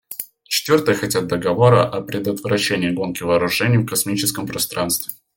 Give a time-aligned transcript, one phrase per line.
[0.45, 5.13] Четвертые хотят договора о предотвращении гонки вооружений в космическом пространстве.